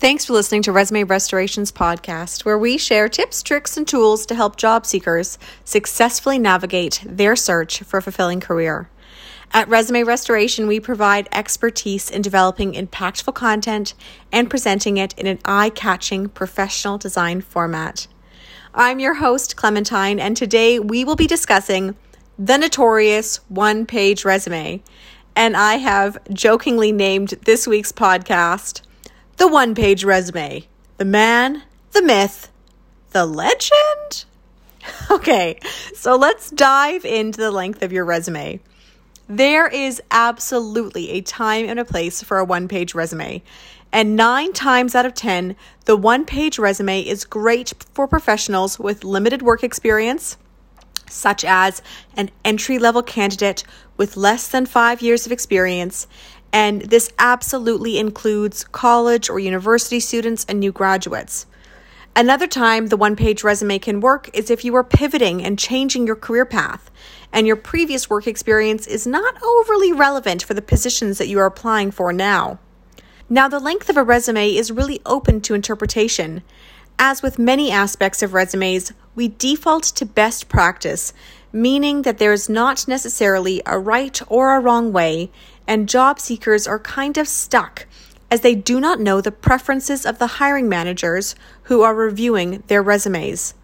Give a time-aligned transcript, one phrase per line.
[0.00, 4.34] Thanks for listening to Resume Restorations podcast, where we share tips, tricks, and tools to
[4.34, 8.88] help job seekers successfully navigate their search for a fulfilling career.
[9.52, 13.92] At Resume Restoration, we provide expertise in developing impactful content
[14.32, 18.06] and presenting it in an eye catching professional design format.
[18.74, 21.94] I'm your host, Clementine, and today we will be discussing
[22.38, 24.82] the notorious one page resume.
[25.36, 28.80] And I have jokingly named this week's podcast
[29.40, 30.66] the one page resume.
[30.98, 32.52] The man, the myth,
[33.10, 34.26] the legend?
[35.10, 35.58] Okay,
[35.94, 38.60] so let's dive into the length of your resume.
[39.28, 43.42] There is absolutely a time and a place for a one page resume.
[43.92, 49.04] And nine times out of 10, the one page resume is great for professionals with
[49.04, 50.36] limited work experience,
[51.08, 51.82] such as
[52.16, 53.64] an entry level candidate
[53.96, 56.06] with less than five years of experience,
[56.52, 61.46] and this absolutely includes college or university students and new graduates.
[62.16, 66.06] Another time the one page resume can work is if you are pivoting and changing
[66.06, 66.90] your career path,
[67.32, 71.46] and your previous work experience is not overly relevant for the positions that you are
[71.46, 72.58] applying for now.
[73.28, 76.42] Now, the length of a resume is really open to interpretation.
[76.98, 81.12] As with many aspects of resumes, we default to best practice,
[81.52, 85.30] meaning that there is not necessarily a right or a wrong way,
[85.66, 87.86] and job seekers are kind of stuck
[88.30, 91.34] as they do not know the preferences of the hiring managers
[91.64, 93.54] who are reviewing their resumes.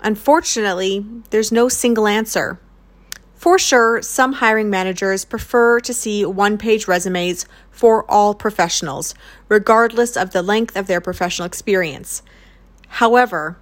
[0.00, 2.60] Unfortunately, there's no single answer.
[3.34, 9.14] For sure, some hiring managers prefer to see one page resumes for all professionals,
[9.48, 12.22] regardless of the length of their professional experience.
[12.86, 13.56] However,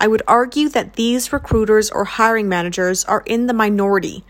[0.00, 4.24] I would argue that these recruiters or hiring managers are in the minority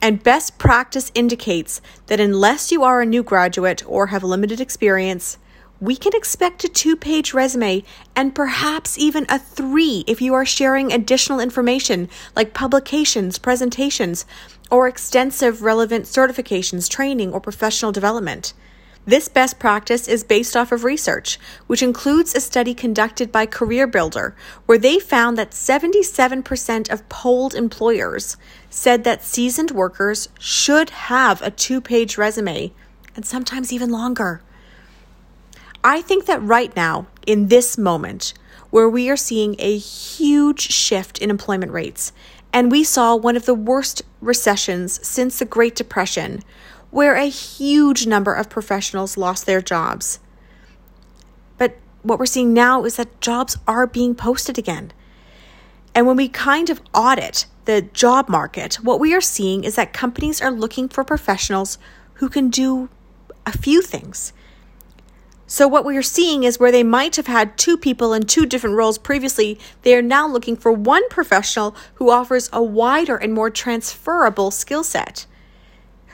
[0.00, 5.38] and best practice indicates that unless you are a new graduate or have limited experience,
[5.80, 10.46] we can expect a two page resume and perhaps even a three if you are
[10.46, 14.24] sharing additional information like publications, presentations,
[14.70, 18.52] or extensive relevant certifications, training, or professional development.
[19.08, 23.86] This best practice is based off of research, which includes a study conducted by Career
[23.86, 24.36] Builder,
[24.66, 28.36] where they found that 77% of polled employers
[28.68, 32.70] said that seasoned workers should have a two page resume,
[33.16, 34.42] and sometimes even longer.
[35.82, 38.34] I think that right now, in this moment,
[38.68, 42.12] where we are seeing a huge shift in employment rates,
[42.52, 46.42] and we saw one of the worst recessions since the Great Depression,
[46.90, 50.20] where a huge number of professionals lost their jobs.
[51.58, 54.92] But what we're seeing now is that jobs are being posted again.
[55.94, 59.92] And when we kind of audit the job market, what we are seeing is that
[59.92, 61.78] companies are looking for professionals
[62.14, 62.88] who can do
[63.44, 64.32] a few things.
[65.50, 68.44] So, what we are seeing is where they might have had two people in two
[68.44, 73.32] different roles previously, they are now looking for one professional who offers a wider and
[73.32, 75.24] more transferable skill set.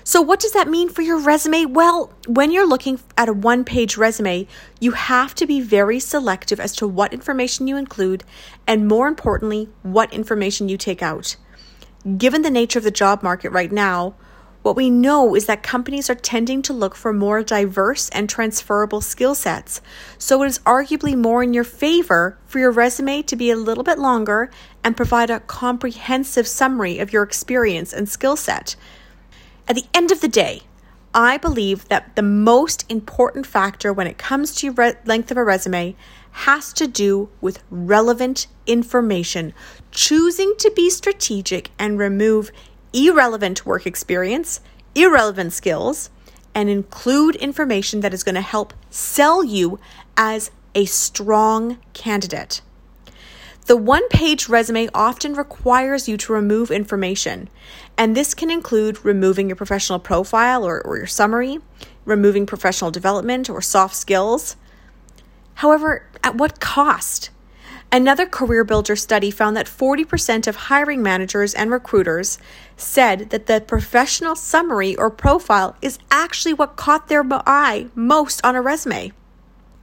[0.07, 1.65] So, what does that mean for your resume?
[1.65, 4.47] Well, when you're looking at a one page resume,
[4.79, 8.23] you have to be very selective as to what information you include,
[8.67, 11.37] and more importantly, what information you take out.
[12.19, 14.15] Given the nature of the job market right now,
[14.61, 19.01] what we know is that companies are tending to look for more diverse and transferable
[19.01, 19.81] skill sets.
[20.19, 23.85] So it is arguably more in your favor for your resume to be a little
[23.85, 24.51] bit longer
[24.83, 28.77] and provide a comprehensive summary of your experience and skill set.
[29.67, 30.63] At the end of the day,
[31.15, 35.45] I believe that the most important factor when it comes to re- length of a
[35.45, 35.97] resume
[36.33, 39.55] has to do with relevant information,
[39.91, 42.51] choosing to be strategic and remove
[42.93, 44.61] irrelevant work experience,
[44.95, 46.11] irrelevant skills,
[46.55, 49.79] and include information that is going to help sell you
[50.17, 52.61] as a strong candidate.
[53.67, 57.49] The one page resume often requires you to remove information,
[57.97, 61.61] and this can include removing your professional profile or, or, your summary,
[62.05, 64.57] removing professional development or soft skills.
[65.55, 67.31] However, at what cost?
[67.91, 72.39] Another Career Builder study found that 40% of hiring managers and recruiters
[72.77, 78.57] said that the professional summary or profile is actually what caught their eye most on
[78.57, 79.13] a resume.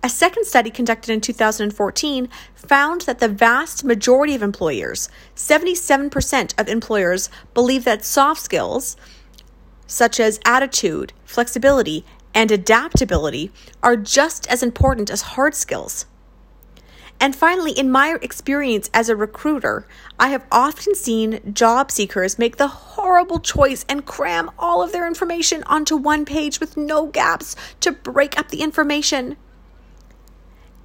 [0.04, 6.68] A second study conducted in 2014 found that the vast majority of employers, 77% of
[6.68, 8.98] employers, believe that soft skills,
[9.86, 12.04] such as attitude, flexibility,
[12.34, 13.52] and adaptability,
[13.84, 16.08] are just as important as hard skills.
[17.20, 19.86] And finally, in my experience as a recruiter,
[20.20, 25.06] I have often seen job seekers make the horrible choice and cram all of their
[25.06, 29.38] information onto one page with no gaps to break up the information.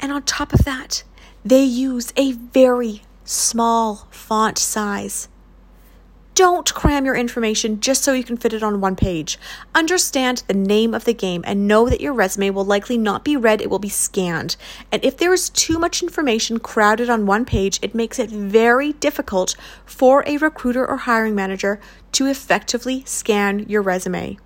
[0.01, 1.05] And on top of that,
[1.45, 5.29] they use a very small font size.
[6.37, 9.39] Don't cram your information just so you can fit it on one page.
[9.75, 13.39] Understand the name of the game and know that your resume will likely not be
[13.39, 14.57] read, it will be scanned.
[14.93, 18.93] And if there is too much information crowded on one page, it makes it very
[18.93, 19.57] difficult
[19.87, 21.81] for a recruiter or hiring manager
[22.13, 24.37] to effectively scan your resume.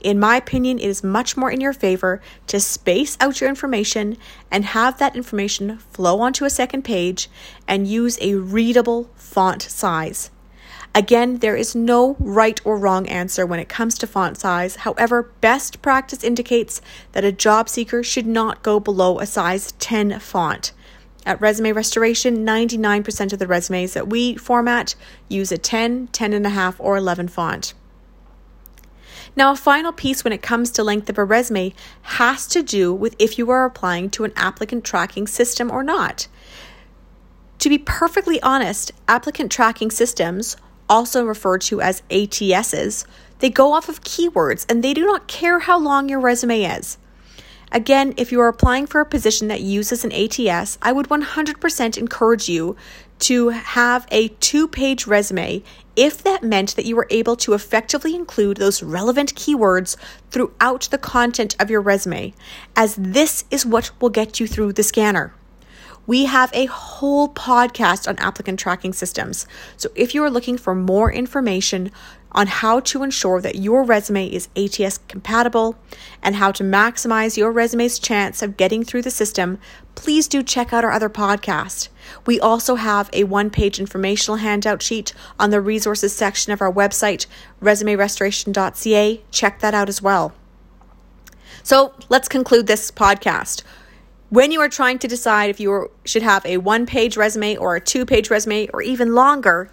[0.00, 4.16] In my opinion, it is much more in your favor to space out your information
[4.50, 7.28] and have that information flow onto a second page
[7.66, 10.30] and use a readable font size.
[10.94, 14.76] Again, there is no right or wrong answer when it comes to font size.
[14.76, 16.82] However, best practice indicates
[17.12, 20.72] that a job seeker should not go below a size 10 font.
[21.24, 24.94] At Resume Restoration, 99% of the resumes that we format
[25.28, 27.72] use a 10, 10.5, or 11 font.
[29.34, 32.92] Now, a final piece when it comes to length of a resume has to do
[32.92, 36.28] with if you are applying to an applicant tracking system or not.
[37.60, 40.56] To be perfectly honest, applicant tracking systems
[40.88, 43.06] also referred to as ATSs,
[43.38, 46.98] they go off of keywords and they do not care how long your resume is.
[47.70, 51.96] Again, if you are applying for a position that uses an ATS, I would 100%
[51.96, 52.76] encourage you
[53.20, 55.62] to have a two page resume
[55.96, 59.96] if that meant that you were able to effectively include those relevant keywords
[60.30, 62.34] throughout the content of your resume,
[62.74, 65.34] as this is what will get you through the scanner.
[66.06, 69.46] We have a whole podcast on applicant tracking systems.
[69.76, 71.92] So if you are looking for more information
[72.32, 75.76] on how to ensure that your resume is ATS compatible
[76.22, 79.58] and how to maximize your resume's chance of getting through the system,
[79.94, 81.88] please do check out our other podcast.
[82.26, 86.72] We also have a one page informational handout sheet on the resources section of our
[86.72, 87.26] website,
[87.60, 89.22] resumerestoration.ca.
[89.30, 90.32] Check that out as well.
[91.62, 93.62] So let's conclude this podcast.
[94.30, 97.76] When you are trying to decide if you should have a one page resume or
[97.76, 99.70] a two page resume or even longer,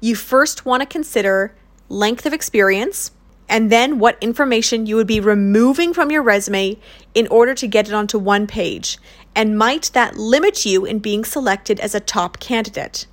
[0.00, 1.54] you first want to consider
[1.88, 3.10] length of experience
[3.48, 6.78] and then what information you would be removing from your resume
[7.14, 8.98] in order to get it onto one page.
[9.34, 13.06] And might that limit you in being selected as a top candidate?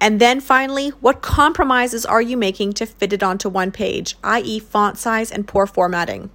[0.00, 4.58] And then finally, what compromises are you making to fit it onto one page, i.e.,
[4.58, 6.30] font size and poor formatting?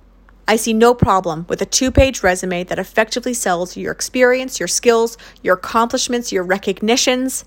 [0.47, 4.67] I see no problem with a two page resume that effectively sells your experience, your
[4.67, 7.45] skills, your accomplishments, your recognitions.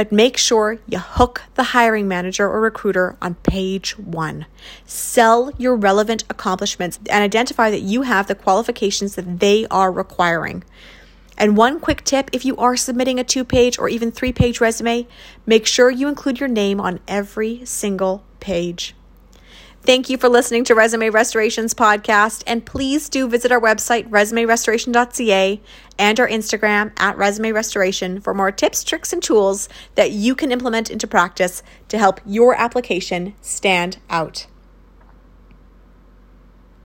[0.00, 4.46] But make sure you hook the hiring manager or recruiter on page one.
[4.86, 10.64] Sell your relevant accomplishments and identify that you have the qualifications that they are requiring.
[11.36, 14.58] And one quick tip if you are submitting a two page or even three page
[14.58, 15.06] resume,
[15.44, 18.94] make sure you include your name on every single page.
[19.82, 22.42] Thank you for listening to Resume Restorations podcast.
[22.46, 25.60] And please do visit our website, resumerestoration.ca,
[25.98, 30.52] and our Instagram at Resume Restoration for more tips, tricks, and tools that you can
[30.52, 34.46] implement into practice to help your application stand out.